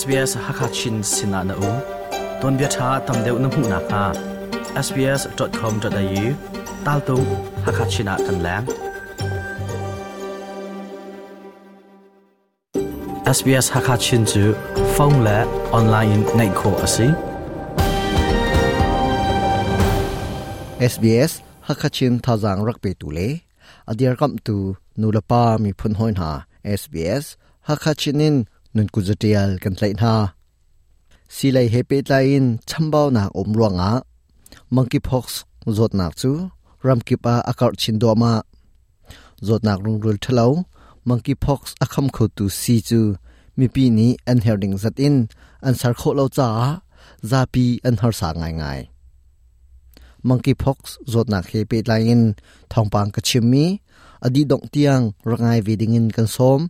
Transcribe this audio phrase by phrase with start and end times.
[0.00, 1.72] SBS Hakachin Sina na u
[2.40, 4.04] ton bia tha tam deu na mu na kha
[4.86, 6.26] sbs.com.au
[6.86, 7.16] tal tu
[7.64, 8.64] hakachina kan lang
[13.36, 14.42] SBS Hakachin chu
[14.96, 15.38] phone la
[15.78, 17.08] online nei kho asi
[20.92, 21.32] SBS
[21.68, 23.28] Hakachin thazang rakpe tu le
[23.90, 24.56] adir kam tu
[25.00, 26.30] nulapa mi phun hoin ha
[26.80, 27.24] SBS
[27.68, 28.36] Hakachinin
[28.76, 30.14] นุนกุจเทียลกันไลน่า
[31.34, 33.92] สิไลเฮปิตไลน์ชั่มบ่าวนาอมรวงะ
[34.74, 35.40] มังคีพ็อกส์
[35.78, 36.30] จดนักจู
[36.86, 38.34] รัมกิปาอากาศชินดอมา
[39.46, 40.52] จดนักรุงรุลทลาว
[41.08, 43.00] มังคีพ็อกส์อคัมโคตูซีจู
[43.58, 45.16] มีปีนี้อันเฮริงจัดอิน
[45.66, 46.50] อันสารโคเลวจ้า
[47.30, 48.64] ซาปีอันเฮาร์สางไงไง
[50.28, 52.30] มังคีพ็อกส์จดนักเฮปิตไลน์
[52.72, 53.64] ทองปังกชิมี
[54.26, 56.60] อดีตดงเตียงรงไยวีดิงินกันซอม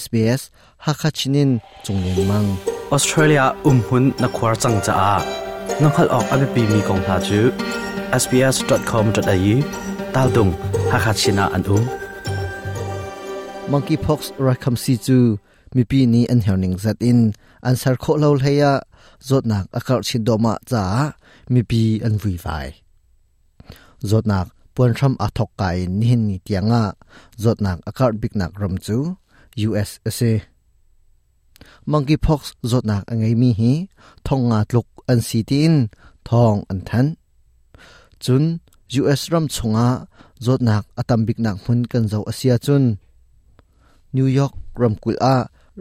[0.00, 0.42] SBS
[0.84, 1.50] ฮักชินิน
[1.86, 2.44] จุงเลียนมัง
[2.92, 5.12] ออสเตรเลียอุ้มหุ่นนักวารจังจ้า
[5.82, 7.40] น้องขลอกอภิปีมีกองทาจู
[8.22, 9.56] sbs.com.au
[10.14, 10.48] ตาลดง
[10.90, 11.82] ฮักชินาอันอุ้ม
[13.72, 15.18] มังกี้พ็อกส์รักคำซิจู
[15.76, 17.18] มีปีนี้อันเฮนิงจัดอิน
[17.68, 18.64] อันสารโคเลวเฮีย
[19.28, 20.84] จดนักอากาศชินโดมาจ้า
[21.52, 22.46] มีปีอันวีไฟ
[24.10, 25.62] จดนักปวนรมอัทกไก
[25.98, 26.82] นิหินตียงะ
[27.42, 28.96] จดนักอากาศบิกนักรมจู
[29.66, 30.22] USA
[31.90, 33.72] monkeypox จดนักอังไงมีฮี
[34.26, 35.74] ทองงาลุกอันซีติน
[36.28, 37.06] ทองอันทัน
[38.24, 38.42] จุน
[39.00, 39.86] US รมชงะ
[40.44, 42.82] จดนักอตมบิกนักมุนกันเจ้าอาเซียจุน
[44.16, 45.36] นิวยอร์กรมกุลอา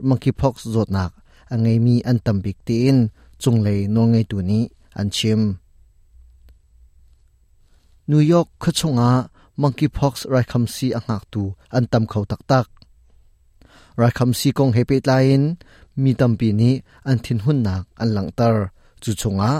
[0.09, 1.11] monkeypox จดนัก
[1.51, 2.95] อังไงมีอันตมบิกตีน
[3.43, 4.63] จงเลยนงไงตัวนี้
[4.99, 5.41] อันชิม
[8.11, 9.11] นิวยอร์กขชงอา
[9.61, 11.43] มังกีพ็อกส์ไรคัมซีอ่างักตู
[11.75, 12.65] อันตำเขาตักตัก
[13.99, 15.49] ไรคัมซีกงเฮเปตไลน์
[16.03, 16.73] มีตำปีนี้
[17.07, 18.49] อันทินหุ่นหนักอันหลังเตอ
[19.03, 19.53] จุชงอา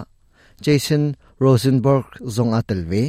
[0.61, 1.03] เจสัน
[1.39, 3.03] โรเซนเบิร์กจงอาเตลวี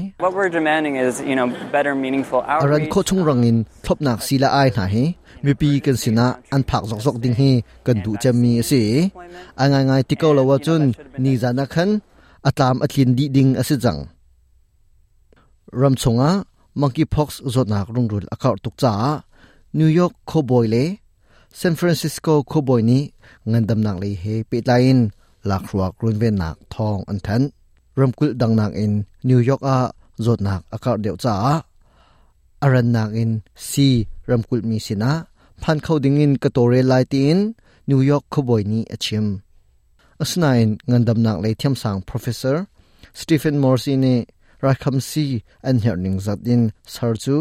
[2.60, 4.94] อรันขชงรังอินทบนักศีลาไอหนาเฮ
[5.44, 7.42] มีปีกันสินะอันผักซอกๆดิ้งเฮ
[7.86, 8.81] กันดูจะมีสิ
[9.60, 10.82] อ่างง่ายๆที่เขาเล่าว่าจน
[11.25, 11.88] นี่จะนักขัน
[12.47, 13.98] อัตลามอัตลินดีดิ้งอสิจัง
[15.81, 16.31] รำชงอ่ะ
[16.81, 18.94] มังกี้พ็อกซ์จนักรุงรุ่นอากาศตุกจ้า
[19.78, 20.84] นิวยอร์กโคบอยเล่
[21.56, 23.03] เซนฟรานซิสโกโคบอยนี่
[23.50, 25.06] เงินดำหนักเลยเฮปิดไลน์
[25.50, 27.43] ลักรัวกรุ่นเวนหนักทองอันแทน
[28.00, 28.93] รำกุลดังหนักอิน
[29.28, 29.78] นิวยอร์กอ่ะ
[30.25, 31.34] จดนักอากาศเดียวจ้า
[32.62, 33.31] อารันนักอิน
[33.69, 33.88] ซี
[34.31, 35.12] รำกุลมีสินะ
[35.62, 37.38] พันเข้าดิ้งอินกระตัวเรลไลติน
[37.91, 39.27] นิวยอร์กโคบอยนี้อาชิม
[40.21, 42.62] อสนาอินเงินดำหนักเลยเทียมสังโปรเฟสเซอร์
[43.19, 44.19] สตีเฟนมอร์ซีนี่
[44.62, 46.62] rakhamsi an herning zatin
[46.95, 47.39] sarju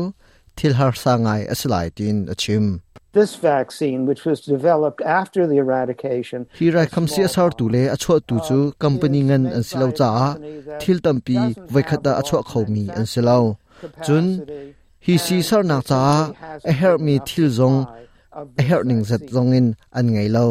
[0.58, 2.68] thilhar sangai asilaitin achim
[3.14, 8.16] This vaccine, which was developed after the eradication, hi rai khamsi asar tu le achho
[8.28, 10.12] tu chu um, company ngan an silau cha
[10.82, 11.36] thil tampi
[11.78, 13.46] vaikhata achho khomi an silau
[14.06, 14.30] chun
[15.06, 16.02] hi si sar na cha
[16.72, 17.80] a help mi thil zong
[18.62, 19.68] a help ning zat zong in
[20.02, 20.46] an ngai lo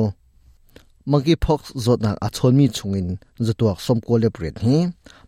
[1.12, 3.08] มังกีพอกจดนักอัชนมีชงิน
[3.46, 4.76] จตัวสมโลเลปเริดฮี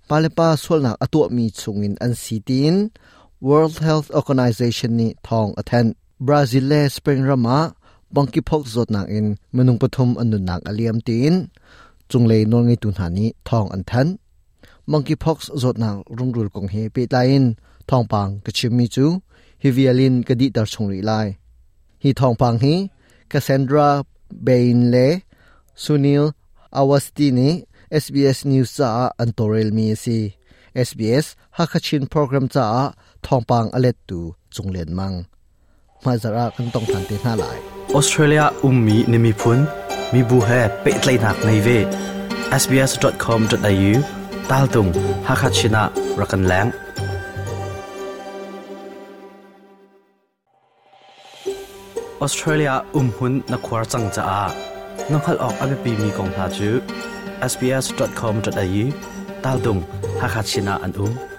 [0.09, 2.75] ปาเลปาส่วนนักอตัวมีชงินอันซีตีน
[3.49, 5.85] World Health Organization นี่ทองอัทน
[6.27, 7.59] บราซิลเลสเปนรามา
[8.15, 11.35] บังกีพอกจดนักอินมนุงปฐมอันุนักอเลียมตีน
[12.11, 14.07] จงเลยนงไงตุนหานี้ทองอันทัน
[14.91, 17.51] มังกีพอกจดนักรุงรุลกงเฮปิดไลน์
[17.91, 19.07] ทองปังกชิมมีจู
[19.63, 21.13] ฮิวิเอลินกดีตร์ชงรีไล
[22.03, 22.75] ฮีทองปังฮี
[23.31, 23.91] คาเซนดรา
[24.45, 24.97] เบนเล
[25.75, 26.33] Sunil
[26.73, 27.51] Awasti ni
[27.93, 28.91] SBS News s a
[29.23, 30.19] an torel mi si
[30.89, 32.69] SBS Hakachin program s a
[33.25, 34.21] thongpang alet tu
[34.55, 35.17] chunglen mang
[36.05, 37.59] ma zara kan tong than te na lai
[37.99, 39.61] Australia ummi nimi phun
[40.13, 41.79] mi bu he pe tlai nak nei ve
[42.63, 43.93] sbs.com.au
[44.51, 44.91] taltung
[45.29, 45.83] hakachina
[46.21, 46.69] rakan lang
[52.25, 54.41] Australia Umhun n a k นนักควาจังจ a า
[55.11, 56.69] นงขลออกอเบปีมีกองทาจู
[57.53, 58.85] sbs.com.au
[59.45, 59.79] ตาลดง
[60.21, 61.32] ฮักฮัชินาอันอุ้ม